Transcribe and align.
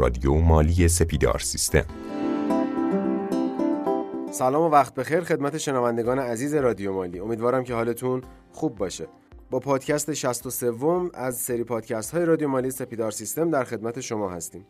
رادیو 0.00 0.34
مالی 0.34 0.88
سپیدار 0.88 1.38
سیستم. 1.38 1.84
سلام 4.30 4.62
و 4.62 4.68
وقت 4.68 4.94
بخیر 4.94 5.20
خدمت 5.20 5.58
شنوندگان 5.58 6.18
عزیز 6.18 6.54
رادیو 6.54 6.92
مالی. 6.92 7.20
امیدوارم 7.20 7.64
که 7.64 7.74
حالتون 7.74 8.22
خوب 8.52 8.74
باشه. 8.74 9.08
با 9.50 9.58
پادکست 9.58 10.14
63 10.14 10.72
از 11.14 11.36
سری 11.36 11.64
پادکست 11.64 12.14
های 12.14 12.24
رادیو 12.24 12.48
مالی 12.48 12.70
سپیدار 12.70 13.10
سیستم 13.10 13.50
در 13.50 13.64
خدمت 13.64 14.00
شما 14.00 14.30
هستیم. 14.30 14.66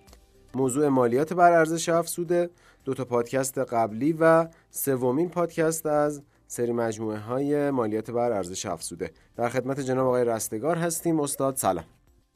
موضوع 0.55 0.89
مالیات 0.89 1.33
بر 1.33 1.53
ارزش 1.53 1.89
افزوده 1.89 2.51
دو 2.85 2.95
تا 2.95 3.05
پادکست 3.05 3.59
قبلی 3.59 4.13
و 4.21 4.49
سومین 4.71 5.29
پادکست 5.29 5.87
از 5.87 6.23
سری 6.47 6.73
مجموعه 6.73 7.19
های 7.19 7.71
مالیات 7.71 8.11
بر 8.11 8.33
ارزش 8.33 8.67
افزوده. 8.67 9.11
در 9.37 9.49
خدمت 9.49 9.81
جناب 9.81 10.07
آقای 10.07 10.25
رستگار 10.25 10.77
هستیم. 10.77 11.21
استاد 11.21 11.57
سلام. 11.57 11.85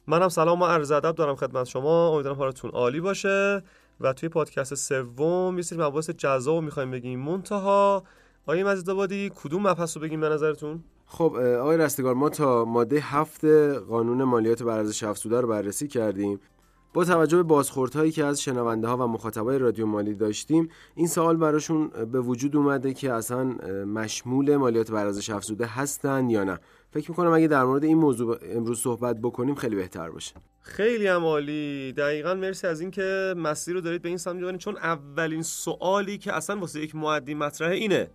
منم 0.07 0.29
سلام 0.29 0.63
و 0.63 0.65
عرض 0.65 0.93
ادب 0.93 1.15
دارم 1.15 1.35
خدمت 1.35 1.67
شما. 1.67 2.09
امیدوارم 2.09 2.39
حالتون 2.39 2.71
عالی 2.71 3.01
باشه. 3.01 3.63
و 4.01 4.13
توی 4.13 4.29
پادکست 4.29 4.75
سوم 4.75 5.57
یه 5.57 5.63
سری 5.63 5.79
مباحث 5.79 6.11
جذاب 6.11 6.65
می‌خوایم 6.65 6.91
بگیم. 6.91 7.21
منتها 7.21 8.03
آقای 8.47 8.65
مزید 8.65 8.91
آبادی 8.91 9.33
کدوم 9.35 9.67
مبحث 9.67 9.97
رو 9.97 10.03
بگیم 10.03 10.21
به 10.21 10.29
نظرتون؟ 10.29 10.85
خب 11.07 11.37
آقای 11.37 11.77
رستگار 11.77 12.15
ما 12.15 12.29
تا 12.29 12.65
ماده 12.65 13.01
هفت 13.01 13.45
قانون 13.89 14.25
مالیات 14.25 14.63
بر 14.63 14.79
ارزش 14.79 15.03
افزوده 15.03 15.41
رو 15.41 15.49
بررسی 15.49 15.89
کردیم. 15.89 16.41
با 16.95 17.05
توجه 17.05 17.37
به 17.37 17.43
بازخوردهایی 17.43 18.13
که 18.13 18.25
از 18.25 18.43
شنونده 18.43 18.89
ها 18.89 18.97
و 18.97 19.01
مخاطبای 19.01 19.59
رادیو 19.59 19.87
مالی 19.87 20.15
داشتیم 20.15 20.69
این 20.95 21.07
سوال 21.07 21.37
براشون 21.37 21.89
به 21.89 22.21
وجود 22.21 22.57
اومده 22.57 22.95
که 22.95 23.13
اصلا 23.13 23.45
مشمول 23.85 24.57
مالیات 24.57 24.91
بر 24.91 25.07
ارزش 25.07 25.31
افزوده 25.31 25.67
هستن 25.67 26.31
یا 26.31 26.45
نه. 26.45 26.61
فکر 26.95 27.11
می‌کنم 27.11 27.33
اگه 27.33 27.47
در 27.47 27.65
مورد 27.65 27.85
این 27.85 27.99
موضوع 27.99 28.39
امروز 28.43 28.81
صحبت 28.81 29.17
بکنیم 29.17 29.55
خیلی 29.55 29.77
بهتر 29.77 30.11
باشه. 30.11 30.35
خیلی 30.61 31.07
هم 31.07 31.25
عالی. 31.25 31.93
دقیقا 31.93 32.35
مرسی 32.35 32.67
از 32.67 32.81
اینکه 32.81 33.35
مسیر 33.37 33.75
رو 33.75 33.81
دارید 33.81 34.03
به 34.03 34.09
این 34.09 34.19
سمت 34.19 34.35
می‌برین 34.35 34.59
چون 34.59 34.77
اولین 34.77 35.43
سوالی 35.43 36.19
که 36.19 36.33
اصلا 36.33 36.59
واسه 36.59 36.81
یک 36.81 36.95
معدی 36.95 37.35
مطرحه 37.35 37.75
اینه. 37.75 38.11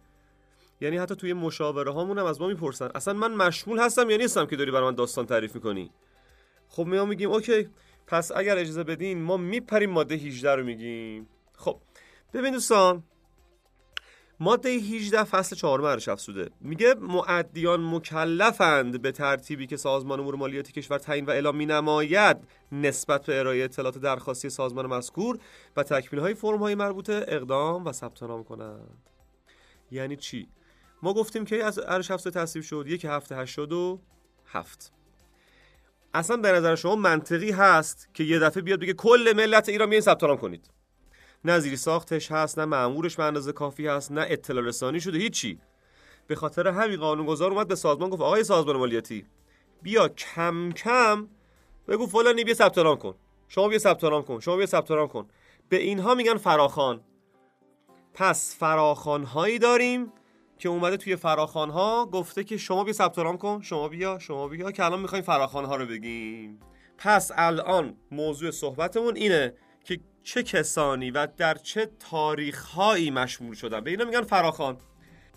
یعنی 0.82 0.98
حتی 0.98 1.16
توی 1.16 1.34
مشاوره 1.34 1.92
هامون 1.92 2.18
هم 2.18 2.26
از 2.26 2.42
ما 2.42 2.48
می‌پرسن. 2.48 2.90
اصلا 2.96 3.14
من 3.14 3.34
مشمول 3.34 3.80
هستم 3.80 4.10
یا 4.10 4.18
نیستم 4.18 4.46
که 4.46 4.56
داری 4.56 4.72
برای 4.72 4.86
من 4.86 4.96
داستان 4.96 5.26
تعریف 5.26 5.56
می‌کنی؟ 5.56 5.92
خب 6.68 6.88
ما 6.88 7.06
میگیم 7.06 7.32
اوکی 7.32 7.68
پس 8.08 8.32
اگر 8.36 8.58
اجازه 8.58 8.84
بدین 8.84 9.22
ما 9.22 9.38
میپریم 9.38 9.90
ماده 9.90 10.16
18 10.16 10.56
رو 10.56 10.64
میگیم. 10.64 11.28
خب 11.58 11.78
ببین 12.34 12.54
دوستان 12.54 13.04
ماده 14.42 14.70
18 14.70 15.24
فصل 15.24 15.56
4 15.56 15.86
ارش 15.86 16.08
افسوده 16.08 16.50
میگه 16.62 16.94
معدیان 16.94 17.96
مکلفند 17.96 19.02
به 19.02 19.12
ترتیبی 19.12 19.68
که 19.68 19.78
سازمان 19.78 20.20
امور 20.20 20.36
مالیاتی 20.36 20.74
کشور 20.74 20.98
تعیین 20.98 21.26
و 21.26 21.30
اعلام 21.30 21.56
مینماید 21.56 22.38
نسبت 22.72 23.26
به 23.26 23.40
ارائه 23.40 23.64
اطلاعات 23.64 23.98
درخواستی 23.98 24.50
سازمان 24.50 24.86
مذکور 24.86 25.40
و 25.78 25.84
تکمیل 25.84 26.22
های 26.22 26.34
فرم 26.34 26.60
های 26.60 26.76
مربوطه 26.76 27.26
اقدام 27.28 27.86
و 27.86 27.92
ثبت 27.92 28.24
نام 28.24 28.44
کنند. 28.44 28.98
یعنی 29.92 30.16
چی؟ 30.16 30.48
ما 31.04 31.14
گفتیم 31.14 31.46
که 31.46 31.64
از 31.64 31.80
ارش 31.80 32.12
افسوده 32.12 32.42
تصویب 32.42 32.66
شد. 32.66 32.86
یک 32.88 33.06
هفته 33.06 33.36
هشت 33.36 33.60
و 33.60 34.00
هفت. 34.46 34.92
اصلا 36.14 36.38
به 36.38 36.52
نظر 36.52 36.76
شما 36.76 36.96
منطقی 36.96 37.52
هست 37.52 38.10
که 38.14 38.24
یه 38.24 38.40
دفعه 38.40 38.64
بیاد 38.64 38.80
بگه 38.80 38.94
کل 38.94 39.34
ملت 39.36 39.70
ایران 39.70 39.90
بیاین 39.90 40.02
ثبت 40.02 40.24
نام 40.24 40.38
کنید. 40.38 40.79
نه 41.46 41.60
زیری 41.60 41.76
ساختش 41.76 42.32
هست 42.32 42.60
نه 42.60 42.66
معمورش 42.66 43.16
به 43.16 43.24
اندازه 43.24 43.52
کافی 43.52 43.88
هست 43.88 44.12
نه 44.12 44.26
اطلاع 44.30 44.64
رسانی 44.66 45.00
شده 45.00 45.18
هیچی. 45.18 45.60
به 46.28 46.36
خاطر 46.36 46.68
همین 46.68 47.00
قانونگذار 47.00 47.52
اومد 47.52 47.68
به 47.68 47.76
سازمان 47.76 48.10
گفت 48.10 48.22
آقای 48.22 48.44
سازمان 48.44 48.78
مالیاتی 48.78 49.26
بیا 49.82 50.08
کم 50.08 50.72
کم 50.72 51.28
بگو 51.88 52.06
فلانی 52.06 52.44
بیا 52.44 52.54
ثبت 52.54 52.78
نام 52.78 52.98
کن. 52.98 53.16
شما 53.48 53.68
بیا 53.68 53.80
ثبت 53.80 54.04
نام 54.04 54.24
کن 54.24 54.40
شما 54.40 54.56
بیا 54.56 54.66
ثبت 54.66 54.92
نام 54.92 55.08
کن. 55.08 55.28
به 55.70 55.78
اینها 55.78 56.16
میگن 56.16 56.38
فراخان. 56.38 57.02
پس 58.14 58.56
فراخان 58.60 59.24
هایی 59.24 59.60
داریم 59.60 60.12
که 60.58 60.70
اومده 60.70 60.98
توی 60.98 61.16
فراخان 61.16 61.70
ها 61.70 62.06
گفته 62.06 62.44
که 62.44 62.58
شما 62.58 62.84
بیا 62.84 62.94
ثبت 62.94 63.20
نام 63.20 63.38
کن 63.38 63.62
شما 63.62 63.88
بیا 63.88 64.20
شما 64.20 64.48
بیا. 64.48 64.72
که 64.72 64.86
الان 64.86 65.00
می‌خوایم 65.02 65.24
فراخان 65.24 65.66
ها 65.66 65.76
رو 65.76 65.86
بگیم. 65.86 66.60
پس 66.98 67.32
الان 67.36 67.98
موضوع 68.12 68.52
صحبتمون 68.52 69.16
اینه 69.16 69.54
چه 70.24 70.44
کسانی 70.44 71.12
و 71.12 71.28
در 71.38 71.54
چه 71.54 71.90
تاریخ 72.00 72.66
هایی 72.66 73.12
مشمول 73.12 73.56
شدن؟ 73.56 73.80
به 73.80 73.92
اینا 73.92 74.06
میگن 74.06 74.22
فراخان 74.22 74.78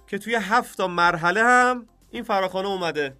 که 0.06 0.18
توی 0.18 0.34
هفت 0.34 0.80
مرحله 0.80 1.42
هم 1.42 1.86
این 2.10 2.22
فراخانه 2.22 2.68
اومده. 2.68 3.16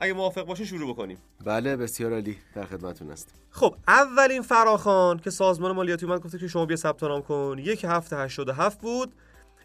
اگه 0.00 0.12
موافق 0.12 0.42
باشین 0.42 0.66
شروع 0.66 0.94
بکنیم. 0.94 1.18
بله 1.44 1.76
بسیار 1.76 2.12
عالی. 2.12 2.38
در 2.54 2.64
خدمتتون 2.64 3.10
است 3.10 3.34
خب 3.50 3.76
اولین 3.88 4.42
فراخان 4.42 5.18
که 5.18 5.30
سازمان 5.30 5.72
مالیاتی 5.72 6.06
اومد 6.06 6.20
گفته 6.20 6.38
که 6.38 6.48
شما 6.48 6.66
بیا 6.66 6.76
ثبت 6.76 7.02
نام 7.02 7.22
کن. 7.22 7.56
یک 7.58 7.84
هفته 7.84 8.16
هفت 8.52 8.80
بود. 8.80 9.12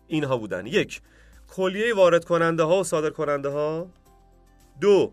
اینها 0.07 0.37
بودن. 0.37 0.65
یک 0.65 1.01
کلیه 1.55 1.93
وارد 1.93 2.25
کننده 2.25 2.63
ها 2.63 2.79
و 2.79 2.83
صادر 2.83 3.09
کننده 3.09 3.49
ها 3.49 3.87
دو 4.81 5.11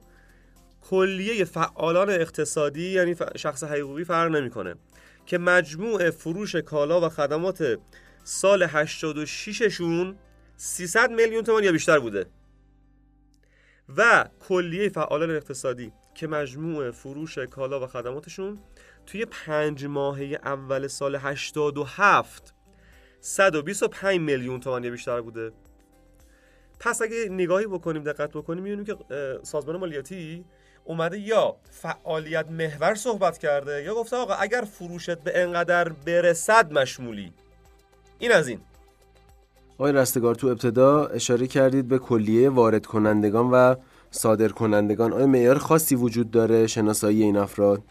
کلیه 0.90 1.44
فعالان 1.44 2.10
اقتصادی 2.10 2.90
یعنی 2.90 3.16
شخص 3.36 3.64
حقوقی 3.64 4.04
فرق 4.04 4.30
نمی‌کنه. 4.30 4.74
که 5.26 5.38
مجموع 5.38 6.10
فروش 6.10 6.56
کالا 6.56 7.00
و 7.00 7.08
خدمات 7.08 7.78
سال 8.24 8.62
86 8.62 9.62
شون 9.62 10.18
300 10.56 11.10
میلیون 11.10 11.44
تومان 11.44 11.64
یا 11.64 11.72
بیشتر 11.72 11.98
بوده. 11.98 12.26
و 13.96 14.28
کلیه 14.48 14.88
فعالان 14.88 15.30
اقتصادی 15.30 15.92
که 16.14 16.26
مجموع 16.26 16.90
فروش 16.90 17.38
کالا 17.38 17.80
و 17.80 17.86
خدماتشون 17.86 18.58
توی 19.06 19.24
پنج 19.24 19.84
ماهه 19.86 20.38
اول 20.44 20.86
سال 20.86 21.16
87 21.16 22.54
125 23.20 24.20
میلیون 24.20 24.60
تومان 24.60 24.84
یا 24.84 24.90
بیشتر 24.90 25.20
بوده. 25.20 25.52
پس 26.80 27.02
اگه 27.02 27.28
نگاهی 27.30 27.66
بکنیم 27.66 28.02
دقت 28.02 28.30
بکنیم 28.30 28.62
می‌بینیم 28.62 28.84
که 28.84 28.96
سازمان 29.42 29.76
مالیاتی 29.76 30.44
اومده 30.84 31.18
یا 31.18 31.56
فعالیت 31.70 32.50
محور 32.50 32.94
صحبت 32.94 33.38
کرده 33.38 33.82
یا 33.82 33.94
گفته 33.94 34.16
آقا 34.16 34.34
اگر 34.34 34.60
فروشت 34.60 35.18
به 35.18 35.42
انقدر 35.42 35.88
برسد 35.88 36.72
مشمولی. 36.72 37.32
این 38.18 38.32
از 38.32 38.48
این. 38.48 38.60
آقای 39.78 39.92
رستگار 39.92 40.34
تو 40.34 40.46
ابتدا 40.46 41.06
اشاره 41.06 41.46
کردید 41.46 41.88
به 41.88 41.98
کلیه 41.98 42.50
وارد 42.50 42.86
کنندگان 42.86 43.50
و 43.50 43.74
صادر 44.10 44.48
کنندگان 44.48 45.12
آیا 45.12 45.26
معیار 45.26 45.58
خاصی 45.58 45.94
وجود 45.94 46.30
داره 46.30 46.66
شناسایی 46.66 47.22
این 47.22 47.36
افراد؟ 47.36 47.82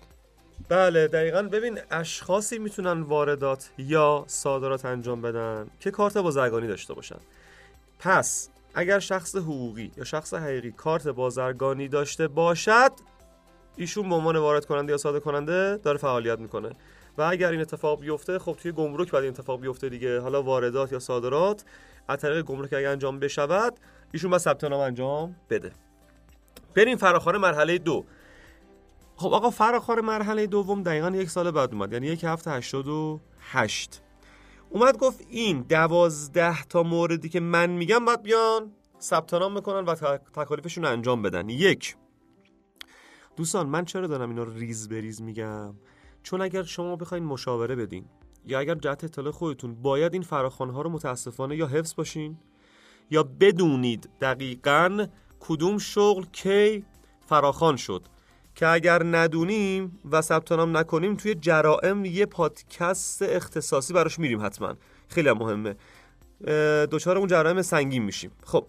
بله 0.69 1.07
دقیقا. 1.07 1.41
ببین 1.41 1.79
اشخاصی 1.91 2.59
می‌تونن 2.59 3.01
واردات 3.01 3.69
یا 3.77 4.23
صادرات 4.27 4.85
انجام 4.85 5.21
بدن 5.21 5.67
که 5.79 5.91
کارت 5.91 6.17
بازرگانی 6.17 6.67
داشته 6.67 6.93
باشن. 6.93 7.19
پس 7.99 8.49
اگر 8.73 8.99
شخص 8.99 9.35
حقوقی 9.35 9.91
یا 9.97 10.03
شخص 10.03 10.33
حقیقی 10.33 10.71
کارت 10.71 11.07
بازرگانی 11.07 11.87
داشته 11.87 12.27
باشد 12.27 12.91
ایشون 13.75 14.09
به 14.09 14.15
عنوان 14.15 14.37
وارد 14.37 14.65
کننده 14.65 14.91
یا 14.91 14.97
صادر 14.97 15.19
کننده 15.19 15.77
داره 15.77 15.97
فعالیت 15.97 16.39
می‌کنه. 16.39 16.69
و 17.17 17.21
اگر 17.21 17.51
این 17.51 17.61
اتفاق 17.61 17.99
بیفته 17.99 18.39
خب 18.39 18.53
توی 18.53 18.71
گمرک 18.71 19.11
بعد 19.11 19.23
این 19.23 19.33
اتفاق 19.33 19.61
بیفته 19.61 19.89
دیگه. 19.89 20.19
حالا 20.19 20.43
واردات 20.43 20.91
یا 20.91 20.99
صادرات 20.99 21.65
از 22.07 22.19
طریق 22.19 22.41
گمرک 22.41 22.73
اگر 22.73 22.89
انجام 22.91 23.19
بشود 23.19 23.73
ایشون 24.11 24.29
باید 24.31 24.41
ثبت 24.41 24.63
نام 24.63 24.79
انجام 24.79 25.35
بده. 25.49 25.71
بریم 26.75 26.97
فراخوان 26.97 27.37
مرحله 27.37 27.77
دو. 27.77 28.05
خب 29.15 29.33
آقا 29.33 29.49
فراخوان 29.49 30.01
مرحله 30.01 30.47
دوم 30.47 30.83
دقیقا 30.83 31.09
یک 31.09 31.29
سال 31.29 31.51
بعد 31.51 31.73
اومد 31.73 31.93
یعنی 31.93 32.07
یک 32.07 32.23
هفته 32.23 32.51
هشتاد 32.51 32.87
و 32.87 33.19
هشت. 33.39 34.01
اومد 34.71 34.97
گفت 34.97 35.25
این 35.29 35.61
دوازده 35.61 36.63
تا 36.63 36.83
موردی 36.83 37.29
که 37.29 37.39
من 37.39 37.69
میگم 37.69 38.05
باید 38.05 38.23
بیان 38.23 38.71
ثبت 39.01 39.33
نام 39.33 39.55
بکنن 39.55 39.85
و 39.85 39.95
تکالیفشون 40.35 40.85
انجام 40.85 41.21
بدن. 41.21 41.49
یک 41.49 41.95
دوستان 43.35 43.69
من 43.69 43.85
چرا 43.85 44.07
دارم 44.07 44.29
اینا 44.29 44.43
رو 44.43 44.53
ریز 44.53 44.89
بریز 44.89 45.21
میگم؟ 45.21 45.75
چون 46.23 46.41
اگر 46.41 46.63
شما 46.63 46.95
بخواین 46.95 47.23
مشاوره 47.23 47.75
بدین 47.75 48.05
یا 48.45 48.59
اگر 48.59 48.75
جهت 48.75 49.03
اطلاع 49.03 49.31
خودتون 49.31 49.75
باید 49.75 50.13
این 50.13 50.23
ها 50.23 50.81
رو 50.81 50.89
متاسفانه 50.89 51.55
یا 51.55 51.67
حفظ 51.67 51.95
باشین 51.95 52.37
یا 53.09 53.23
بدونید 53.23 54.09
دقیقا 54.21 55.07
کدوم 55.39 55.77
شغل 55.77 56.25
کی 56.31 56.85
فراخان 57.25 57.75
شد. 57.75 58.03
که 58.61 58.67
اگر 58.67 59.03
ندونیم 59.03 59.99
و 60.11 60.21
ثبت 60.21 60.51
نام 60.51 60.77
نکنیم 60.77 61.15
توی 61.15 61.35
جرائم 61.35 62.05
یه 62.05 62.25
پادکست 62.25 63.21
اختصاصی 63.21 63.93
براش 63.93 64.19
میریم 64.19 64.45
حتما. 64.45 64.75
خیلی 65.07 65.31
مهمه. 65.31 65.75
دوچار 66.85 67.17
اون 67.17 67.27
جرائم 67.27 67.61
سنگین 67.61 68.03
میشیم. 68.03 68.31
خب. 68.45 68.65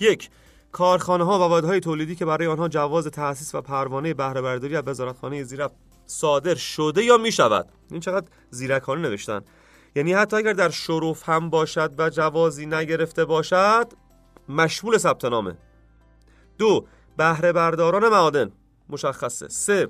یک 0.00 0.30
کارخانه 0.72 1.24
ها 1.24 1.38
و 1.38 1.42
واحدهای 1.42 1.80
تولیدی 1.80 2.14
که 2.14 2.24
برای 2.24 2.46
آنها 2.46 2.68
جواز 2.68 3.06
تأسیس 3.06 3.54
و 3.54 3.60
پروانه 3.60 4.14
بهره 4.14 4.40
برداری 4.40 4.76
از 4.76 4.84
وزارتخانه 4.86 5.42
زیر 5.42 5.68
صادر 6.06 6.54
شده 6.54 7.04
یا 7.04 7.16
می‌شود؟ 7.16 7.68
این 7.90 8.00
چقدر 8.00 8.26
زیرکانه 8.50 9.08
نوشتن. 9.08 9.40
یعنی 9.94 10.12
حتی 10.12 10.36
اگر 10.36 10.52
در 10.52 10.70
شروف 10.70 11.28
هم 11.28 11.50
باشد 11.50 11.94
و 11.98 12.10
جوازی 12.10 12.66
نگرفته 12.66 13.24
باشد 13.24 13.92
مشمول 14.48 14.98
ثبت 14.98 15.24
نامه. 15.24 15.56
دو 16.58 16.86
بهره 17.16 17.52
برداران 17.52 18.08
معادن. 18.08 18.52
مشخصه 18.88 19.48
سه 19.48 19.88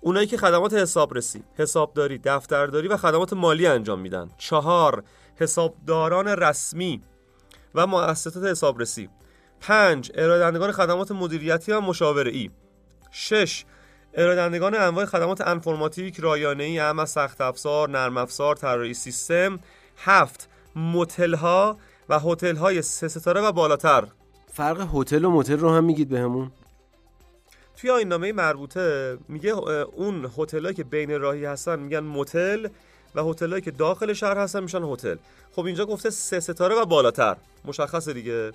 اونایی 0.00 0.26
که 0.26 0.36
خدمات 0.36 0.74
حسابرسی، 0.74 1.44
حسابداری، 1.54 2.18
دفترداری 2.18 2.88
و 2.88 2.96
خدمات 2.96 3.32
مالی 3.32 3.66
انجام 3.66 4.00
میدن. 4.00 4.30
چهار 4.38 5.04
حسابداران 5.36 6.28
رسمی 6.28 7.02
و 7.74 7.86
مؤسسات 7.86 8.44
حسابرسی. 8.44 9.08
پنج 9.60 10.12
ارائه 10.14 10.72
خدمات 10.72 11.12
مدیریتی 11.12 11.72
و 11.72 11.80
مشاوره 11.80 12.30
ای. 12.30 12.50
شش 13.10 13.64
ارائه 14.14 14.40
انواع 14.80 15.04
خدمات 15.04 15.40
انفرماتیک 15.40 16.20
رایانه 16.20 16.64
ای 16.64 16.78
اما 16.80 17.06
سخت 17.06 17.40
افزار 17.40 17.90
نرم 17.90 18.16
افزار 18.16 18.56
طراحی 18.56 18.94
سیستم 18.94 19.58
هفت 19.96 20.48
متل 20.76 21.34
ها 21.34 21.78
و 22.08 22.18
هتل 22.18 22.56
های 22.56 22.82
سه 22.82 23.08
ستاره 23.08 23.40
و 23.40 23.52
بالاتر 23.52 24.08
فرق 24.52 24.88
هتل 24.94 25.24
و 25.24 25.30
متل 25.30 25.58
رو 25.58 25.70
هم 25.70 25.84
میگید 25.84 26.08
بهمون 26.08 26.50
توی 27.80 27.90
این 27.90 28.08
نامه 28.08 28.32
مربوطه 28.32 29.18
میگه 29.28 29.50
اون 29.50 30.30
هتلایی 30.38 30.74
که 30.74 30.84
بین 30.84 31.20
راهی 31.20 31.44
هستن 31.44 31.78
میگن 31.78 32.00
متل 32.00 32.68
و 33.14 33.24
هتلایی 33.24 33.62
که 33.62 33.70
داخل 33.70 34.12
شهر 34.12 34.38
هستن 34.38 34.62
میشن 34.62 34.82
هتل. 34.82 35.16
خب 35.52 35.64
اینجا 35.64 35.86
گفته 35.86 36.10
سه 36.10 36.40
ستاره 36.40 36.74
و 36.74 36.84
بالاتر. 36.84 37.36
مشخصه 37.64 38.12
دیگه. 38.12 38.52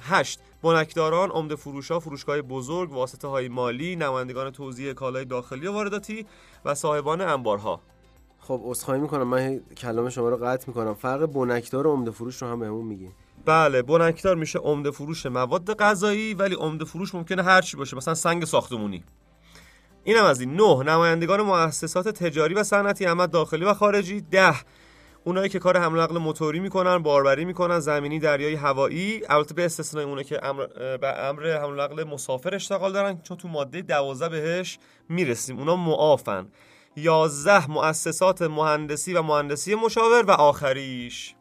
هشت 0.00 0.40
بنکداران، 0.62 1.30
عمده 1.30 1.56
فروشا، 1.56 2.00
فروشگاه 2.00 2.42
بزرگ، 2.42 2.92
واسطه 2.92 3.28
های 3.28 3.48
مالی، 3.48 3.96
نمایندگان 3.96 4.50
توزیع 4.50 4.92
کالای 4.92 5.24
داخلی 5.24 5.66
و 5.66 5.72
وارداتی 5.72 6.26
و 6.64 6.74
صاحبان 6.74 7.20
انبارها. 7.20 7.80
خب 8.40 8.60
عذرخواهی 8.64 9.00
می‌کنم. 9.00 9.28
من 9.28 9.60
کلام 9.76 10.08
شما 10.08 10.28
رو 10.28 10.36
قطع 10.36 10.64
می‌کنم. 10.68 10.94
فرق 10.94 11.26
بنکدار 11.26 11.86
و 11.86 11.92
عمده 11.92 12.10
فروش 12.10 12.42
رو 12.42 12.48
هم 12.48 12.60
بهمون 12.60 12.86
میگی 12.86 13.08
بله 13.46 13.82
بنکدار 13.82 14.36
میشه 14.36 14.58
عمده 14.58 14.90
فروش 14.90 15.26
مواد 15.26 15.76
غذایی 15.76 16.34
ولی 16.34 16.54
عمده 16.54 16.84
فروش 16.84 17.14
ممکنه 17.14 17.42
هر 17.42 17.60
چی 17.60 17.76
باشه 17.76 17.96
مثلا 17.96 18.14
سنگ 18.14 18.44
ساختمونی. 18.44 19.04
اینم 20.04 20.24
از 20.24 20.40
این. 20.40 20.56
نه 20.56 20.82
نمایندگان 20.82 21.42
مؤسسات 21.42 22.08
تجاری 22.08 22.54
و 22.54 22.62
صنعتی 22.62 23.06
اما 23.06 23.26
داخلی 23.26 23.64
و 23.64 23.74
خارجی. 23.74 24.20
ده 24.20 24.54
اونایی 25.24 25.48
که 25.48 25.58
کار 25.58 25.78
حمل 25.78 26.00
نقل 26.00 26.18
موتوری 26.18 26.60
می‌کنن 26.60 26.98
باربری 26.98 27.44
می‌کنن 27.44 27.80
زمینی 27.80 28.18
دریایی 28.18 28.54
هوایی. 28.54 29.22
البته 29.28 29.54
به 29.54 29.64
استثنای 29.64 30.04
اونایی 30.04 30.24
که 30.24 30.46
امر 30.46 30.66
به 30.96 31.18
امر 31.18 31.58
حمل 31.60 31.80
نقل 31.80 32.04
مسافر 32.04 32.54
اشتغال 32.54 32.92
دارن 32.92 33.20
چون 33.22 33.36
تو 33.36 33.48
ماده 33.48 33.82
12 33.82 34.28
بهش 34.28 34.78
می‌رسیم. 35.08 35.58
اونا 35.58 35.76
معافن. 35.76 36.48
11 36.96 37.70
مؤسسات 37.70 38.42
مهندسی 38.42 39.14
و 39.14 39.22
مهندسی 39.22 39.74
مشاور 39.74 40.24
و 40.24 40.30
آخریش. 40.30 41.35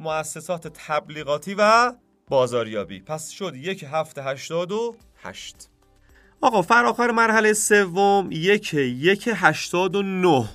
مؤسسات 0.00 0.68
تبلیغاتی 0.68 1.54
و 1.58 1.92
بازاریابی. 2.28 3.00
پس 3.00 3.30
شد 3.30 3.56
یک 3.56 3.84
هفته 3.92 4.22
هشتاد 4.22 4.72
و 4.72 4.96
هشت. 5.22 5.70
آقا 6.40 6.62
فراخر 6.62 7.10
مرحله 7.10 7.52
سوم 7.52 8.28
یک 8.32 8.74
یک 8.74 9.28
هشتاد 9.32 9.96
و 9.96 10.02
نه. 10.02 10.48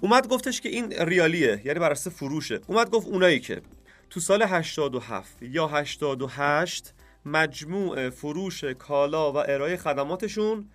اومد 0.00 0.28
گفتش 0.28 0.60
که 0.60 0.68
این 0.68 0.92
ریالیه 0.92 1.62
یعنی 1.64 1.78
بر 1.78 1.94
فروشه. 1.94 2.60
اومد 2.66 2.90
گفت 2.90 3.06
اونایی 3.06 3.40
که 3.40 3.62
تو 4.10 4.20
سال 4.20 4.42
87 4.42 5.42
یا 5.42 5.66
88 5.66 6.92
مجموع 7.24 8.10
فروش 8.10 8.64
کالا 8.64 9.32
و 9.32 9.36
ارائه 9.36 9.76
خدماتشون 9.76 10.70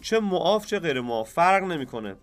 چه 0.00 0.20
معاف 0.20 0.66
چه 0.66 0.78
غیر 0.78 1.00
معاف 1.00 1.30
فرق 1.32 1.64
نمی‌کنه. 1.64 2.16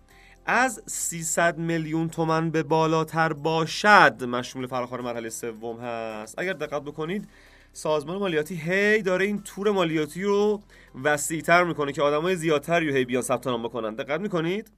از 0.46 0.82
300 0.86 1.58
میلیون 1.58 2.08
تومن 2.08 2.50
به 2.50 2.62
بالاتر 2.62 3.32
باشد 3.32 4.24
مشمول 4.24 4.66
فراخوان 4.66 5.00
مرحله 5.00 5.28
سوم 5.28 5.80
هست. 5.80 6.38
اگر 6.38 6.52
دقت 6.52 6.82
بکنید 6.82 7.28
سازمان 7.72 8.18
مالیاتی 8.18 8.54
هی 8.54 9.02
داره 9.02 9.24
این 9.24 9.42
تور 9.42 9.70
مالیاتی 9.70 10.22
رو 10.22 10.62
وسیعتر 11.04 11.64
می‌کنه 11.64 11.92
که 11.92 12.02
آدمای 12.02 12.36
زیادتری 12.36 12.88
رو 12.88 12.94
هی 12.94 13.04
بیان 13.04 13.22
ثبت 13.22 13.46
نام 13.46 13.62
بکنن. 13.62 13.94
دقت 13.94 14.20
می‌کنید؟ 14.20 14.72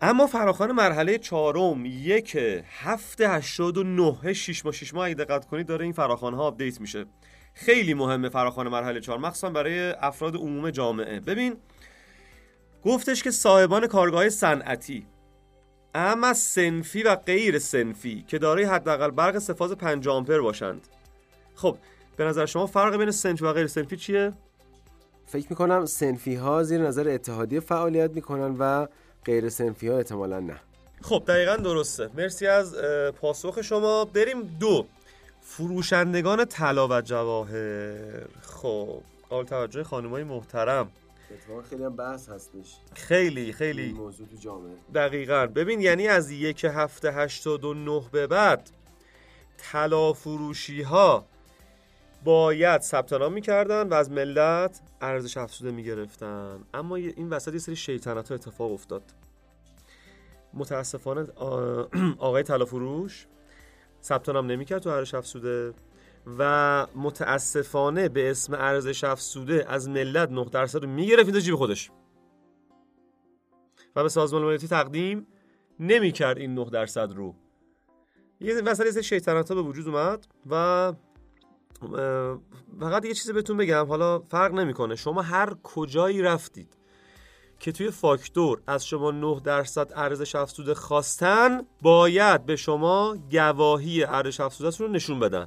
اما 0.00 0.26
فراخوان 0.26 0.72
مرحله 0.72 1.18
چهارم 1.18 1.86
یک 1.86 2.38
هفته 2.80 3.30
هشتاد 3.30 3.78
و 3.78 3.82
نه 3.82 4.32
شیش 4.32 4.64
ماه 4.64 4.74
شیش 4.74 4.94
ماه. 4.94 5.06
اگه 5.06 5.14
دقت 5.14 5.46
کنید 5.46 5.66
داره 5.66 5.84
این 5.84 5.92
فراخوان 5.92 6.34
ها 6.34 6.42
update 6.42 6.80
میشه. 6.80 7.06
خیلی 7.54 7.94
مهمه 7.94 8.28
فراخوان 8.28 8.68
مرحله 8.68 9.00
چهار 9.00 9.18
مخصوصا 9.18 9.50
برای 9.50 9.90
افراد 9.90 10.36
عموم 10.36 10.70
جامعه. 10.70 11.20
ببین 11.20 11.56
گفتش 12.84 13.22
که 13.22 13.30
صاحبان 13.30 13.86
کارگاه 13.86 14.28
صنعتی 14.28 15.06
اعم 15.94 16.34
صنفی 16.34 17.02
و 17.02 17.16
غیر 17.16 17.58
صنفی 17.58 18.24
که 18.28 18.38
دارای 18.38 18.64
حداقل 18.64 19.10
برق 19.10 19.38
سه 19.38 19.55
فاز 19.55 19.72
5 19.72 20.08
آمپر 20.08 20.40
باشند. 20.40 20.88
خب 21.54 21.78
به 22.16 22.24
نظر 22.24 22.46
شما 22.46 22.66
فرق 22.66 22.96
بین 22.96 23.10
سنفی 23.10 23.44
و 23.44 23.52
غیر 23.52 23.66
سنفی 23.66 23.96
چیه؟ 23.96 24.32
فکر 25.26 25.46
می‌کنم 25.50 25.86
سنفی 25.86 26.34
ها 26.34 26.62
زیر 26.62 26.80
نظر 26.80 27.08
اتحادیه 27.08 27.60
فعالیت 27.60 28.10
می‌کنن 28.10 28.56
و 28.58 28.86
غیر 29.24 29.48
سنفی 29.48 29.88
ها 29.88 29.96
احتمالا 29.96 30.40
نه. 30.40 30.56
خب 31.02 31.22
دقیقا 31.28 31.56
درسته. 31.56 32.10
مرسی 32.16 32.46
از 32.46 32.74
پاسخ 33.20 33.62
شما. 33.62 34.04
بریم 34.04 34.42
دو. 34.42 34.86
فروشندگان 35.40 36.44
طلا 36.44 36.88
و 36.88 37.00
جواهر. 37.00 38.26
خب 38.40 39.00
قابل 39.30 39.46
توجه 39.46 39.84
خانمای 39.84 40.24
محترم. 40.24 40.90
خیلی 41.70 41.84
هم 41.84 41.96
بحث 41.96 42.28
هستش. 42.28 42.76
خیلی 42.94 43.52
خیلی. 43.52 43.92
موضوع 43.92 44.26
تو 44.26 44.36
جامعه. 44.36 44.74
دقیقا. 44.94 45.46
ببین 45.46 45.80
یعنی 45.80 46.08
از 46.08 46.30
یک 46.30 46.64
هفته 46.64 47.12
هشتاد 47.12 47.64
و 47.64 47.74
نه 47.74 48.02
به 48.12 48.26
بعد 48.26 48.70
طلا 49.58 50.12
فروشی 50.12 50.82
ها 50.82 51.26
باید 52.24 52.80
ثبت 52.80 53.12
نام 53.12 53.32
می‌کردن 53.32 53.88
و 53.88 53.94
از 53.94 54.10
ملت 54.10 54.80
ارزش 55.00 55.36
افزوده 55.36 55.70
می‌گرفتن. 55.72 56.60
اما 56.74 56.96
این 56.96 57.30
وسط 57.30 57.52
یه 57.52 57.58
سری 57.58 57.76
شیطنت 57.76 58.28
ها 58.28 58.34
اتفاق 58.34 58.72
افتاد. 58.72 59.02
متاسفانه 60.54 61.26
آقای 62.18 62.42
فروش 62.44 63.26
ثبت 64.02 64.28
نام 64.28 64.46
نمی‌کرد 64.46 64.82
تو 64.82 64.90
ارزش 64.90 65.14
افزوده. 65.14 65.72
و 66.38 66.86
متاسفانه 66.94 68.08
به 68.08 68.30
اسم 68.30 68.54
ارزش 68.54 69.04
افزوده 69.04 69.64
از 69.68 69.88
ملت 69.88 70.30
9 70.30 70.44
درصد 70.44 70.78
رو 70.78 70.90
می‌گرفت. 70.90 71.28
این 71.28 71.38
جیب 71.38 71.54
خودش. 71.54 71.90
و 73.96 74.02
به 74.02 74.08
سازمان 74.08 74.42
مالیاتی 74.42 74.68
تقدیم 74.68 75.26
نمی‌کرد 75.80 76.38
این 76.38 76.54
9 76.54 76.70
درصد 76.70 77.12
رو. 77.12 77.34
یه 78.40 78.62
مسئله 78.62 78.90
سری 78.90 79.02
شیطنت 79.02 79.48
ها 79.48 79.54
به 79.54 79.62
وجود 79.62 79.88
اومد 79.88 80.26
و 80.50 80.92
فقط 82.80 83.04
یه 83.04 83.14
چیزی 83.14 83.32
بهتون 83.32 83.56
بگم. 83.56 83.86
حالا 83.86 84.18
فرق 84.18 84.52
نمی‌کنه. 84.52 84.96
شما 84.96 85.22
هر 85.22 85.54
کجایی 85.62 86.22
رفتید 86.22 86.76
که 87.58 87.72
توی 87.72 87.90
فاکتور 87.90 88.62
از 88.66 88.86
شما 88.86 89.10
9 89.10 89.40
درصد 89.44 89.92
ارزش 89.96 90.34
افزوده 90.34 90.74
خواستن 90.74 91.62
باید 91.82 92.46
به 92.46 92.56
شما 92.56 93.16
گواهی 93.30 94.04
ارزش 94.04 94.40
افزوده 94.40 94.76
رو 94.76 94.88
نشون 94.88 95.20
بدن. 95.20 95.46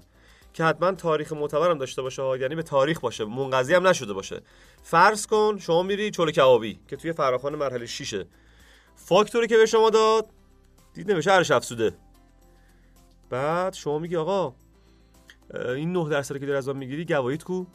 که 0.53 0.63
حتما 0.63 0.91
تاریخ 0.91 1.33
معتبرم 1.33 1.77
داشته 1.77 2.01
باشه 2.01 2.39
یعنی 2.39 2.55
به 2.55 2.63
تاریخ 2.63 2.99
باشه 2.99 3.25
منقضی 3.25 3.73
هم 3.73 3.87
نشده 3.87 4.13
باشه. 4.13 4.41
فرض 4.83 5.27
کن 5.27 5.57
شما 5.57 5.83
میری 5.83 6.11
چلو 6.11 6.31
کبابی 6.31 6.79
که 6.87 6.95
توی 6.95 7.13
فراخوان 7.13 7.55
مرحله 7.55 7.85
6 7.85 8.23
فاکتوری 8.95 9.47
که 9.47 9.57
به 9.57 9.65
شما 9.65 9.89
داد 9.89 10.29
دید 10.93 11.11
نمیشه 11.11 11.31
ارزش 11.31 11.51
افزوده. 11.51 11.93
بعد 13.29 13.73
شما 13.73 13.99
میگی 13.99 14.15
آقا 14.15 14.53
این 15.53 15.91
9 15.91 16.09
درصدی 16.09 16.39
که 16.39 16.45
در 16.45 16.55
از 16.55 16.69
می‌گیری 16.69 17.05
گواهیت 17.05 17.43
کو. 17.43 17.65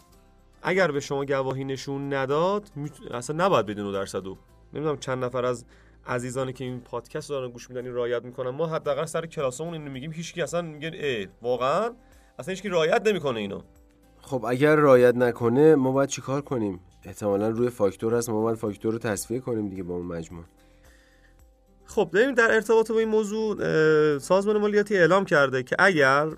اگر 0.63 0.91
به 0.91 1.01
شما 1.01 1.25
گواهی 1.25 1.65
نشون 1.65 2.15
نداد 2.15 2.71
اصلا 3.11 3.47
نباید 3.47 3.67
بدین 3.67 3.85
9 3.85 3.93
درصدو 3.93 4.39
نمی‌دونم 4.73 4.99
چند 4.99 5.25
نفر 5.25 5.45
از 5.45 5.65
عزیزانی 6.07 6.53
که 6.53 6.65
این 6.65 6.81
پادکست 6.81 7.29
دارن 7.29 7.51
گوش 7.51 7.71
میدن 7.71 7.85
این 7.85 7.95
رایت 7.95 8.25
می‌کنن. 8.25 8.51
ما 8.51 8.67
حداقل 8.67 9.05
سر 9.05 9.27
کلاسمون 9.27 9.73
اینو 9.75 9.91
میگیم 9.91 10.13
هیچکی 10.13 10.43
اصلا 10.43 10.63
میگه 10.63 10.89
ای 10.89 11.29
واقعا 11.43 11.91
اصلا 12.39 12.53
هیچکی 12.53 12.69
رایت 12.69 13.07
نمی‌کنه 13.07 13.41
اینو. 13.41 13.61
خب 14.21 14.45
اگر 14.45 14.77
رایت 14.77 15.15
نکنه 15.15 15.75
ما 15.75 15.93
باید 15.93 16.09
چیکار 16.09 16.41
کنیم؟ 16.41 16.81
احتمالا 17.05 17.49
روی 17.49 17.71
فاکتور 17.71 18.15
هست 18.15 18.31
ما 18.31 18.43
باید 18.43 18.59
فاکتور 18.59 18.93
رو 18.93 18.99
تصفیه 18.99 19.41
کنیم 19.41 19.69
دیگه 19.69 19.83
با 19.83 19.95
اون 19.95 20.07
مجموع 20.07 20.45
خب 21.85 22.11
ببین 22.13 22.35
در 22.35 22.55
ارتباط 22.55 22.93
با 22.93 22.99
این 22.99 23.09
موضوع 23.09 23.59
سازمان 24.19 24.59
مالیاتی 24.59 24.97
اعلام 24.97 25.25
کرده 25.25 25.63
که 25.63 25.77
اگر 25.79 26.29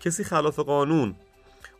کسی 0.00 0.24
خلاف 0.24 0.58
قانون 0.58 1.14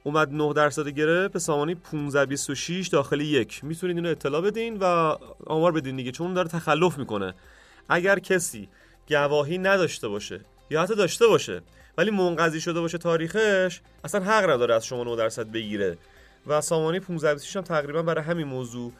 اومد 0.05 0.33
9 0.33 0.53
درصد 0.53 0.89
گرفت 0.89 1.33
به 1.33 1.39
سامانه 1.39 1.77
1526 1.93 2.89
داخل 2.89 3.21
یک. 3.21 3.65
می‌تونید 3.65 3.97
اینو 3.97 4.09
اطلاع 4.09 4.41
بدین 4.41 4.77
و 4.77 5.17
آمار 5.47 5.73
بدین 5.73 5.97
دیگه 5.97 6.11
چون 6.11 6.35
داره 6.35 6.49
تخلف 6.49 6.99
می‌کنه. 6.99 7.35
اگر 7.89 8.19
کسی 8.19 8.69
گواهی 9.09 9.59
نداشته 9.59 10.09
باشه 10.09 10.41
یا 10.71 10.83
حتی 10.83 10.95
داشته 10.95 11.27
باشه 11.27 11.63
ولی 11.99 12.11
منقضی 12.11 12.61
شده 12.61 12.81
باشه 12.81 12.99
تاریخش 12.99 13.81
اصلا 14.05 14.25
حق 14.25 14.51
نداره 14.51 14.75
از 14.75 14.87
شما 14.87 15.05
9 15.05 15.17
درصد 15.17 15.51
بگیره. 15.51 15.99
و 16.47 16.61
سامانه 16.61 16.97
1526 16.99 17.57
هم 17.57 17.63
تقریبا 17.63 18.03
برای 18.03 18.25
همین 18.25 18.47
موضوع 18.47 18.93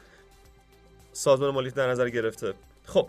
سازمان 1.13 1.49
مالیات 1.49 1.75
در 1.75 1.89
نظر 1.89 2.09
گرفته. 2.09 2.53
خب. 2.85 3.07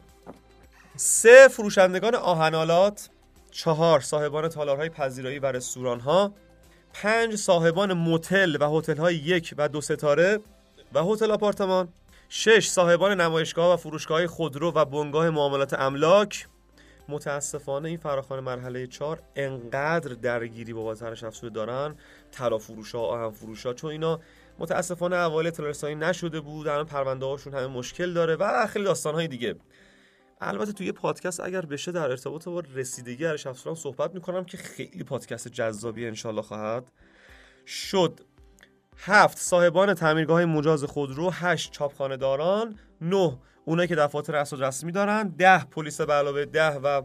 سه 0.97 1.49
فروشندگان 1.49 2.14
آهنالات 2.14 3.09
چهار 3.50 4.00
صاحبان 4.00 4.49
تالارهای 4.49 4.88
پذیرایی 4.88 5.38
و 5.38 5.47
رستوران 5.47 6.00
ها 6.00 6.32
پنج 6.92 7.37
صاحبان 7.37 7.92
موتل 7.92 8.56
و 8.61 8.78
هتل 8.78 8.97
های 8.97 9.14
یک 9.14 9.54
و 9.59 9.68
دو 9.68 9.80
ستاره 9.80 10.40
و 10.94 11.04
هتل 11.04 11.30
آپارتمان 11.30 11.88
شش 12.28 12.68
صاحبان 12.68 13.20
نمایشگاه 13.20 13.75
و 13.75 13.76
فروشگاه 13.76 14.26
خودرو 14.26 14.73
و 14.75 14.85
بنگاه 14.85 15.30
معاملات 15.30 15.73
املاک 15.73 16.47
متاسفانه 17.11 17.88
این 17.88 17.99
فراخوان 17.99 18.40
مرحله 18.40 18.87
4 18.87 19.23
انقدر 19.37 20.14
درگیری 20.14 20.73
با 20.73 20.83
بازار 20.83 21.12
افزوده 21.12 21.55
دارن. 21.55 21.95
طلا 22.33 22.59
فروش 22.59 22.95
ها 22.95 23.00
آهن 23.00 23.31
فروش 23.31 23.67
ها 23.67 23.75
چون 23.75 23.90
اینا 23.90 24.21
متاسفانه 24.59 25.17
اول 25.17 25.47
اطلاع 25.47 25.95
نشده 25.95 26.40
بود. 26.40 26.69
الان 26.69 26.87
پرونده 26.87 27.26
هاشون 27.26 27.55
همه 27.55 27.67
مشکل 27.67 28.12
داره 28.12 28.37
و 28.37 28.67
خیلی 28.67 28.85
داستان 28.85 29.14
های 29.14 29.29
دیگه. 29.29 29.55
البته 30.40 30.73
توی 30.73 30.93
پادکست 30.93 31.40
اگر 31.40 31.61
بشه 31.61 31.93
در 31.93 32.11
ارتباط 32.11 32.49
با 32.49 32.62
رسیدگی 32.75 33.26
ارش 33.26 33.47
افزودن 33.47 33.75
صحبت 33.76 34.14
می‌کنم 34.14 34.45
که 34.45 34.57
خیلی 34.57 35.05
پادکست 35.05 35.49
جذابی 35.49 36.07
انشالله 36.07 36.43
خواهد 36.43 36.93
شد. 37.67 38.21
هفت 38.97 39.38
صاحبان 39.38 39.95
تعمیرگاه 39.95 40.37
های 40.37 40.45
مجاز 40.45 40.85
خودرو. 40.85 41.31
هشت 41.31 41.73
چاپخانه 41.73 42.17
داران 42.17 42.79
نه 43.00 43.38
اونایی 43.64 43.88
که 43.88 43.95
دفاتر 43.95 44.37
اسناد 44.37 44.64
رسمی 44.64 44.93
دارن 44.93 45.29
ده 45.29 45.64
پلیس 45.64 46.00
به 46.00 46.12
علاوه 46.12 46.45
ده 46.45 46.71
و 46.71 47.02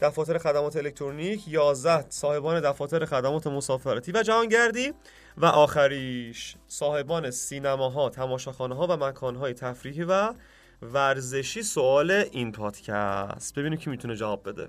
دفاتر 0.00 0.38
خدمات 0.38 0.76
الکترونیک 0.76 1.48
11 1.48 2.10
صاحبان 2.10 2.60
دفاتر 2.60 3.04
خدمات 3.04 3.46
مسافرتی 3.46 4.12
و 4.12 4.22
جهانگردی 4.22 4.92
و 5.36 5.46
آخریش 5.46 6.56
صاحبان 6.68 7.30
سینماها، 7.30 8.08
تماشاخانه 8.08 8.74
ها 8.74 8.86
و 8.86 8.96
مکانهای 8.96 9.52
تفریحی 9.52 10.04
و 10.04 10.34
ورزشی 10.82 11.62
سوال 11.62 12.10
این 12.10 12.52
پادکست. 12.52 13.58
ببینیم 13.58 13.78
کی 13.78 13.90
می‌تونه 13.90 14.16
جواب 14.16 14.48
بده 14.48 14.68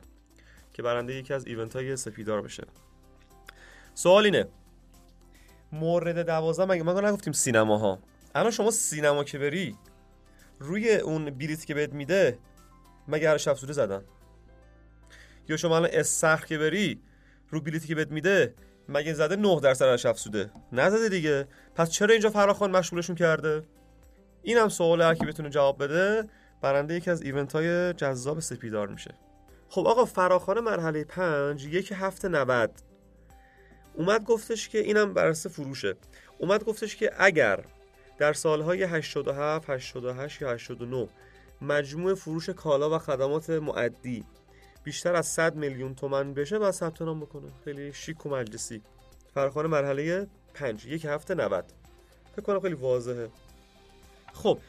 که 0.73 0.83
برنده 0.83 1.15
یکی 1.15 1.33
از 1.33 1.47
ایونت 1.47 1.75
های 1.75 1.95
سپیدار 1.95 2.41
بشه. 2.41 2.63
سوال 3.93 4.25
اینه 4.25 4.47
مورد 5.71 6.25
دوازده 6.25 6.65
مگه 6.65 6.83
ما 6.83 7.01
نگفتیم 7.01 7.33
سینماها؟ 7.33 7.99
الان 8.35 8.51
شما 8.51 8.71
سینما 8.71 9.23
که 9.23 9.39
بری 9.39 9.75
روی 10.59 10.95
اون 10.95 11.29
بلیتی 11.29 11.65
که 11.65 11.73
بهت 11.73 11.93
میده 11.93 12.39
مگه 13.07 13.29
هر 13.29 13.37
شب 13.37 13.55
زدن؟ 13.55 14.03
یا 15.49 15.57
شما 15.57 15.75
الان 15.75 15.89
استخر 15.93 16.45
که 16.45 16.57
بری 16.57 17.01
رو 17.49 17.61
بلیتی 17.61 17.87
که 17.87 17.95
بهت 17.95 18.11
میده 18.11 18.53
مگه 18.89 19.13
زده 19.13 19.35
9 19.35 19.59
درصد 19.59 19.85
از 19.85 20.05
افزوده 20.05 20.51
نزده 20.71 21.09
دیگه. 21.09 21.47
پس 21.75 21.89
چرا 21.89 22.11
اینجا 22.11 22.29
فراخوان 22.29 22.71
مشغولشون 22.71 23.15
کرده؟ 23.15 23.63
این 24.43 24.57
هم 24.57 24.69
سوال 24.69 25.01
هر 25.01 25.15
کی 25.15 25.25
بتونه 25.25 25.49
جواب 25.49 25.83
بده 25.83 26.29
برنده 26.61 26.93
یکی 26.93 27.11
از 27.11 27.21
ایونت 27.21 27.53
های 27.53 27.93
جذاب 27.93 28.39
سپیدار 28.39 28.87
میشه. 28.87 29.13
خب 29.69 29.87
آقا 29.87 30.05
فراخوان 30.05 30.59
مرحله 30.59 31.03
5 31.03 31.65
یک 31.65 31.93
هفته 31.95 32.27
90 32.27 32.71
اومد 33.93 34.23
گفتش 34.23 34.69
که 34.69 34.79
اینم 34.79 35.13
برسه 35.13 35.49
فروشه. 35.49 35.95
اومد 36.39 36.63
گفتش 36.63 36.95
که 36.95 37.11
اگر 37.17 37.59
در 38.17 38.33
سالهای 38.33 38.83
87 38.83 39.69
88 39.69 40.41
یا 40.41 40.51
89 40.53 41.07
مجموع 41.61 42.15
فروش 42.15 42.49
کالا 42.49 42.95
و 42.95 42.99
خدمات 42.99 43.49
معدی 43.49 44.25
بیشتر 44.83 45.15
از 45.15 45.27
100 45.27 45.55
میلیون 45.55 45.95
تومن 45.95 46.33
بشه 46.33 46.59
بعد 46.59 46.71
ثبت 46.71 47.01
نام 47.01 47.19
بکنه 47.19 47.47
خیلی 47.63 47.93
شیک 47.93 48.25
و 48.25 48.29
مجلسی. 48.29 48.81
فرخانه 49.33 49.67
مرحله 49.67 50.27
5 50.53 50.85
یک 50.85 51.05
هفته 51.05 51.35
90 51.35 51.65
فکر 52.35 52.41
کنم 52.41 52.59
خیلی 52.59 52.73
واضحه. 52.73 53.29
خب 54.33 54.59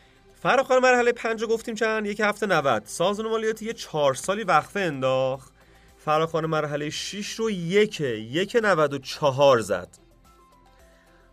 فراخوان 0.43 0.83
مرحله 0.83 1.13
5 1.13 1.43
رو 1.43 1.49
گفتیم 1.49 1.75
چند؟ 1.75 2.07
یک 2.07 2.21
هفته 2.21 2.47
90 2.47 2.83
سازمان 2.87 3.31
مالیاتی 3.31 3.67
یه 3.67 3.73
4 3.73 4.15
سالی 4.15 4.45
وقفه 4.45 4.81
انداخت. 4.81 5.53
فراخوان 5.99 6.47
مرحله 6.47 6.91
6 6.91 7.33
رو 7.33 7.51
یک 7.51 8.01
یک 8.01 8.57
94 8.63 9.59
زد. 9.59 9.89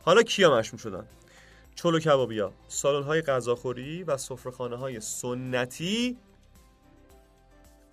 حالا 0.02 0.24
کیا 0.24 0.58
مشمول 0.58 0.82
شدن؟ 0.82 1.06
چلو 1.76 2.00
کبابیا. 2.00 2.54
سالن 2.68 3.04
های 3.04 3.22
غذاخوری 3.22 4.04
و 4.04 4.18
سفرهخانه 4.18 4.76
های 4.76 5.00
سنتی. 5.00 6.18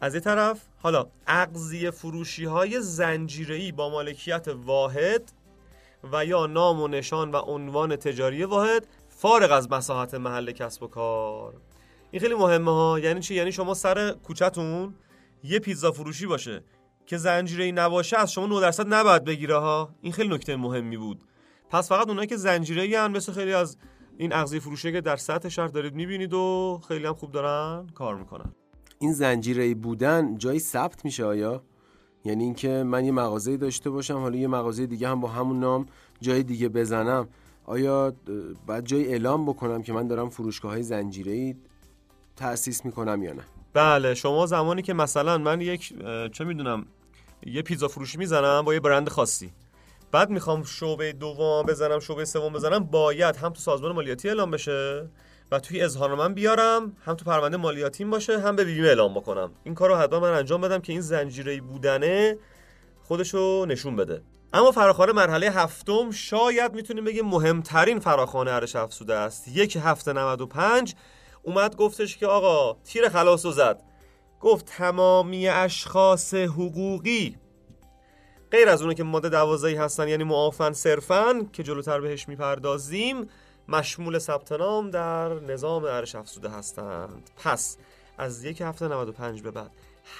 از 0.00 0.14
یه 0.14 0.20
طرف 0.20 0.60
حالا 0.82 1.06
اغذیه 1.26 1.90
فروشی 1.90 2.44
های 2.44 2.80
زنجیری 2.80 3.72
با 3.72 3.90
مالکیت 3.90 4.48
واحد 4.48 5.32
و 6.12 6.24
یا 6.24 6.46
نام 6.46 6.80
و 6.80 6.88
نشان 6.88 7.30
و 7.30 7.36
عنوان 7.36 7.96
تجاری 7.96 8.44
واحد 8.44 8.86
فارغ 9.08 9.52
از 9.52 9.72
مساحت 9.72 10.14
محل 10.14 10.52
کسب 10.52 10.82
و 10.82 10.86
کار. 10.86 11.54
این 12.10 12.20
خیلی 12.22 12.34
مهمه 12.34 12.70
ها. 12.70 12.98
یعنی 12.98 13.20
چی؟ 13.20 13.34
یعنی 13.34 13.52
شما 13.52 13.74
سر 13.74 14.10
کوچتون 14.10 14.94
یه 15.44 15.58
پیتزا 15.58 15.92
فروشی 15.92 16.26
باشه 16.26 16.62
که 17.06 17.16
زنجیره 17.16 17.72
نباشه 17.72 18.18
از 18.18 18.32
شما 18.32 18.46
9 18.46 18.60
درصد 18.60 18.94
نباید 18.94 19.24
بگیره 19.24 19.56
ها. 19.56 19.94
این 20.00 20.12
خیلی 20.12 20.28
نکته 20.28 20.56
مهمی 20.56 20.96
بود. 20.96 21.20
پس 21.70 21.88
فقط 21.88 22.08
اونایی 22.08 22.26
که 22.26 22.36
زنجیره 22.36 22.82
ای 22.82 23.08
مثل 23.08 23.32
خیلی 23.32 23.52
از 23.52 23.76
این 24.18 24.32
اغذیه 24.32 24.60
فروشی 24.60 24.92
که 24.92 25.00
در 25.00 25.16
سطح 25.16 25.48
شهر 25.48 25.66
دارید 25.66 25.94
می‌بینید 25.94 26.34
و 26.34 26.80
خیلی 26.88 27.06
هم 27.06 27.14
خوب 27.14 27.32
دارن 27.32 27.86
کار 27.94 28.16
می‌کنن. 28.16 28.52
این 28.98 29.12
زنجیره 29.12 29.74
بودن 29.74 30.38
جایی 30.38 30.58
ثبت 30.58 31.04
میشه 31.04 31.24
آیا؟ 31.24 31.62
یعنی 32.24 32.44
اینکه 32.44 32.68
من 32.68 33.04
یه 33.04 33.12
مغازه 33.12 33.56
داشته 33.56 33.90
باشم 33.90 34.18
حالا 34.18 34.36
یه 34.36 34.48
مغازه 34.48 34.86
دیگه 34.86 35.08
هم 35.08 35.20
با 35.20 35.28
همون 35.28 35.60
نام 35.60 35.86
جای 36.20 36.42
دیگه 36.42 36.68
بزنم. 36.68 37.28
آیا 37.64 38.12
باید 38.66 38.84
جای 38.84 39.08
اعلام 39.08 39.46
بکنم 39.46 39.82
که 39.82 39.92
من 39.92 40.06
دارم 40.06 40.28
فروشگاه 40.28 40.72
های 40.72 40.82
زنجیره 40.82 41.32
ای 41.32 41.54
تأسیس 42.36 42.84
می‌کنم 42.84 43.22
یا 43.22 43.32
نه؟ 43.32 43.42
بله 43.72 44.14
شما 44.14 44.46
زمانی 44.46 44.82
که 44.82 44.94
مثلا 44.94 45.38
من 45.38 45.60
یک 45.60 45.94
چه 46.32 46.44
می‌دونم 46.44 46.86
یه 47.46 47.62
پیزا 47.62 47.88
فروشی 47.88 48.18
می‌زنم 48.18 48.62
با 48.62 48.74
یه 48.74 48.80
برند 48.80 49.08
خاصی. 49.08 49.52
بعد 50.12 50.30
می‌خوام 50.30 50.64
شعبه 50.64 51.12
دوم 51.12 51.62
بزنم 51.62 51.98
شعبه 51.98 52.24
سوم 52.24 52.52
بزنم 52.52 52.78
باید 52.78 53.36
هم 53.36 53.52
تو 53.52 53.60
سازمان 53.60 53.92
مالیاتی 53.92 54.28
اعلام 54.28 54.50
بشه 54.50 55.08
و 55.52 55.60
توی 55.60 55.88
من 56.18 56.34
بیارم 56.34 56.96
هم 57.04 57.14
تو 57.14 57.24
پرونده 57.24 57.56
مالیاتیم 57.56 58.10
باشه 58.10 58.40
هم 58.40 58.56
به 58.56 58.64
بیمه 58.64 58.88
اعلام 58.88 59.14
بکنم. 59.14 59.52
این 59.64 59.74
کار 59.74 59.88
رو 59.88 59.96
حتما 59.96 60.20
من 60.20 60.32
انجام 60.32 60.60
بدم 60.60 60.78
که 60.78 60.92
این 60.92 61.00
زنجیره 61.00 61.60
بودنه 61.60 62.36
خودشو 63.02 63.66
نشون 63.68 63.96
بده. 63.96 64.22
اما 64.52 64.70
فراخوان 64.70 65.12
مرحله 65.12 65.50
هفتم 65.50 66.10
شاید 66.10 66.74
می‌تونیم 66.74 67.04
بگیم 67.04 67.26
مهمترین 67.26 68.00
فراخوان 68.00 68.48
ارش 68.48 68.76
افسوده 68.76 69.14
است. 69.14 69.48
یک 69.48 69.78
هفته 69.82 70.12
95 70.12 70.94
اومد 71.42 71.76
گفتش 71.76 72.16
که 72.16 72.26
آقا 72.26 72.78
تیر 72.84 73.08
خلاص 73.08 73.46
زد. 73.46 73.82
گفت 74.40 74.64
تمامی 74.64 75.48
اشخاص 75.48 76.34
حقوقی 76.34 77.36
غیر 78.50 78.68
از 78.68 78.82
اونه 78.82 78.94
که 78.94 79.04
ماده 79.04 79.28
دوازهی 79.28 79.74
هستن 79.74 80.08
یعنی 80.08 80.24
معافن 80.24 80.72
صرفا 80.72 81.46
که 81.52 81.62
جلوتر 81.62 82.00
بهش 82.00 82.28
می‌پردازیم 82.28 83.28
مشمول 83.68 84.18
ثبت 84.18 84.52
نام 84.52 84.90
در 84.90 85.28
نظام 85.34 85.84
ارش 85.84 86.14
افزوده 86.14 86.48
هستند. 86.48 87.30
پس 87.36 87.76
از 88.18 88.44
یک 88.44 88.60
هفته 88.60 88.88
95 88.88 89.42
به 89.42 89.50
بعد 89.50 89.70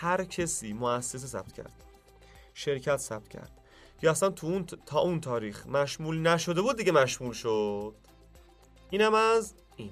هر 0.00 0.25
کسی 0.25 0.72
مؤسسه 0.72 1.26
ثبت 1.26 1.52
کرد 1.52 1.72
شرکت 2.54 2.96
ثبت 2.96 3.28
کرد. 3.28 3.50
یا 4.02 4.10
اصلا 4.10 4.28
تو 4.30 4.46
اون 4.46 4.66
تا 4.87 5.00
اون 5.00 5.20
تاریخ 5.20 5.66
مشمول 5.66 6.18
نشده 6.18 6.62
بود 6.62 6.76
دیگه 6.76 6.92
مشمول 6.92 7.32
شد. 7.32 7.94
اینم 8.90 9.14
از 9.14 9.54
این. 9.76 9.90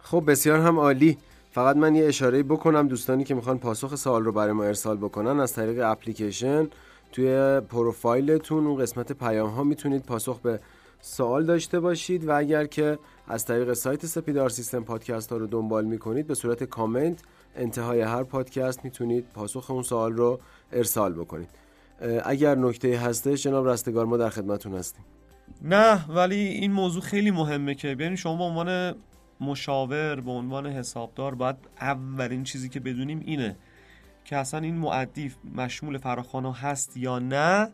خب 0.00 0.24
بسیار 0.26 0.58
هم 0.58 0.78
عالی. 0.78 1.18
فقط 1.52 1.76
من 1.76 1.94
یه 1.94 2.06
اشاره 2.06 2.42
بکنم 2.42 2.88
دوستانی 2.88 3.24
که 3.24 3.34
می‌خوان 3.34 3.58
پاسخ 3.58 3.94
سوال 3.94 4.24
رو 4.24 4.32
برای 4.32 4.52
ما 4.52 4.64
ارسال 4.64 4.96
بکنن 4.96 5.40
از 5.40 5.52
طریق 5.52 5.84
اپلیکیشن. 5.84 6.68
توی 7.14 7.60
پروفایلتون 7.60 8.66
اون 8.66 8.82
قسمت 8.82 9.12
پیام 9.12 9.50
ها 9.50 9.64
می‌تونید 9.64 10.02
پاسخ 10.02 10.40
به 10.40 10.60
سوال 11.00 11.44
داشته 11.44 11.80
باشید 11.80 12.28
و 12.28 12.36
اگر 12.36 12.66
که 12.66 12.98
از 13.28 13.44
طریق 13.44 13.72
سایت 13.72 14.06
سپیدار 14.06 14.48
سیستم 14.48 14.84
پادکست 14.84 15.32
ها 15.32 15.38
رو 15.38 15.46
دنبال 15.46 15.84
می‌کنید 15.84 16.26
به 16.26 16.34
صورت 16.34 16.64
کامنت 16.64 17.22
انتهای 17.56 18.00
هر 18.00 18.22
پادکست 18.22 18.84
می‌تونید 18.84 19.24
پاسخ 19.34 19.70
اون 19.70 19.82
سوال 19.82 20.12
رو 20.12 20.40
ارسال 20.72 21.12
بکنید. 21.12 21.48
اگر 22.24 22.54
نکته 22.54 22.98
هستش 22.98 23.42
جناب 23.42 23.68
رستگار 23.68 24.06
ما 24.06 24.16
در 24.16 24.28
خدمتون 24.28 24.74
هستیم. 24.74 25.04
نه 25.62 26.10
ولی 26.10 26.36
این 26.36 26.72
موضوع 26.72 27.02
خیلی 27.02 27.30
مهمه 27.30 27.74
که 27.74 27.94
بیاین 27.94 28.16
شما 28.16 28.36
به 28.36 28.44
عنوان 28.44 28.94
مشاور 29.40 30.20
به 30.20 30.30
عنوان 30.30 30.66
حسابدار 30.66 31.34
باید 31.34 31.56
اولین 31.80 32.44
چیزی 32.44 32.68
که 32.68 32.80
بدونیم 32.80 33.22
اینه. 33.24 33.56
که 34.24 34.36
اصلا 34.36 34.60
این 34.60 34.74
معدی 34.74 35.32
مشمول 35.54 35.98
فراخانه 35.98 36.54
هست 36.54 36.96
یا 36.96 37.18
نه 37.18 37.70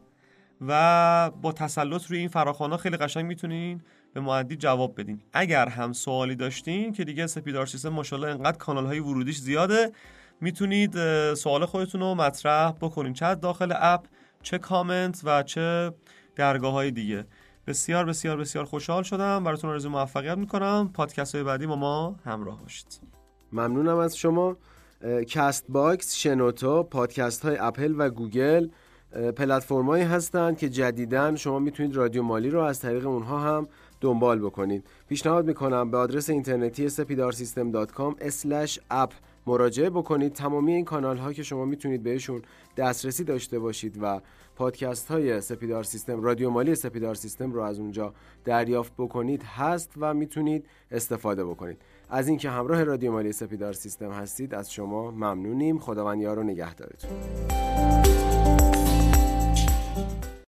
و 0.68 1.30
با 1.42 1.52
تسلط 1.52 2.06
روی 2.06 2.18
این 2.18 2.28
فراخوانه 2.28 2.76
خیلی 2.76 2.96
قشنگ 2.96 3.24
می‌تونین 3.26 3.80
به 4.14 4.20
مودی 4.20 4.56
جواب 4.56 5.00
بدین. 5.00 5.20
اگر 5.32 5.68
هم 5.68 5.92
سوالی 5.92 6.34
داشتین 6.34 6.92
که 6.92 7.04
دیگه 7.04 7.26
سپیدار 7.26 7.66
سیستم 7.66 7.88
ماشاءالله 7.88 8.30
انقدر 8.30 8.58
کانال 8.58 8.86
های 8.86 9.00
ورودیش 9.00 9.38
زیاده 9.38 9.92
می‌تونید 10.40 10.94
سوال 11.34 11.66
خودتون 11.66 12.00
رو 12.00 12.14
مطرح 12.14 12.72
بکنین. 12.72 13.12
چه 13.12 13.34
داخل 13.34 13.72
app 13.76 14.04
چه 14.42 14.58
کامنت 14.58 15.20
و 15.24 15.42
چه 15.42 15.92
درگاه 16.36 16.72
های 16.72 16.90
دیگه. 16.90 17.24
بسیار 17.66 18.04
بسیار 18.04 18.36
بسیار 18.36 18.64
خوشحال 18.64 19.02
شدم. 19.02 19.44
براتون 19.44 19.70
آرزو 19.70 19.90
موفقیت 19.90 20.38
می‌کنم. 20.38 20.90
پادکست 20.94 21.34
های 21.34 21.44
بعدی 21.44 21.66
با 21.66 21.76
ما 21.76 22.16
همراه 22.24 22.62
باشید. 22.62 23.00
ممنونم 23.52 23.96
از 23.96 24.16
شما. 24.16 24.56
Castbox 25.28 26.14
شنوتو 26.14 26.82
پادکست 26.82 27.42
های 27.42 27.56
اپل 27.60 27.94
و 27.98 28.10
گوگل 28.10 28.68
پلتفرمایی 29.36 30.04
هستند 30.04 30.58
که 30.58 30.68
جدیدا 30.68 31.36
شما 31.36 31.58
می‌تونید 31.58 31.96
رادیو 31.96 32.22
مالی 32.22 32.50
رو 32.50 32.60
از 32.60 32.80
طریق 32.80 33.06
اونها 33.06 33.38
هم 33.38 33.68
دنبال 34.00 34.38
بکنید. 34.38 34.86
پیشنهاد 35.08 35.46
می‌کنم 35.46 35.90
به 35.90 35.96
آدرس 35.96 36.30
اینترنتی 36.30 36.88
اپ 38.90 39.12
مراجعه 39.46 39.90
بکنید. 39.90 40.32
تمامی 40.32 40.72
این 40.72 40.84
کانال 40.84 41.16
ها 41.16 41.32
که 41.32 41.42
شما 41.42 41.64
می‌تونید 41.64 42.02
بهشون 42.02 42.42
دسترسی 42.76 43.24
داشته 43.24 43.58
باشید 43.58 43.98
و 44.02 44.20
پادکست 44.56 45.08
های 45.08 45.40
سپیدار 45.40 45.84
سیستم 45.84 46.22
رادیو 46.22 46.50
مالی 46.50 46.74
سپیدار 46.74 47.14
سیستم 47.14 47.52
رو 47.52 47.60
از 47.60 47.78
اونجا 47.78 48.14
دریافت 48.44 48.92
بکنید 48.98 49.42
هست 49.42 49.92
و 50.00 50.14
می‌تونید 50.14 50.66
استفاده 50.90 51.44
بکنید. 51.44 51.78
از 52.10 52.28
اینکه 52.28 52.50
همراه 52.50 52.84
رادیو 52.84 53.12
مالی 53.12 53.32
سپیدار 53.32 53.72
سیستم 53.72 54.10
هستید 54.10 54.54
از 54.54 54.72
شما 54.72 55.10
ممنونیم. 55.10 55.78
خداوند 55.78 56.20
یار 56.20 56.38
و 56.38 56.42
نگهدارتون. 56.42 57.10